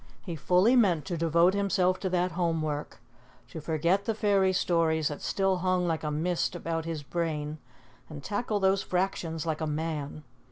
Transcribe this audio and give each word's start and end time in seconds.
He 0.23 0.35
fully 0.35 0.75
meant 0.75 1.05
to 1.05 1.15
devote 1.15 1.53
himself 1.53 1.99
to 1.99 2.09
that 2.09 2.31
home 2.31 2.63
work, 2.63 2.97
to 3.49 3.61
forget 3.61 4.05
the 4.05 4.15
fairy 4.15 4.51
stories 4.51 5.09
that 5.09 5.21
still 5.21 5.57
hung 5.57 5.85
like 5.85 6.03
a 6.03 6.09
mist 6.09 6.55
about 6.55 6.85
his 6.85 7.03
brain 7.03 7.59
and 8.09 8.23
tackle 8.23 8.59
those 8.59 8.81
fractions 8.81 9.45
like 9.45 9.61
a 9.61 9.67
man. 9.67 10.23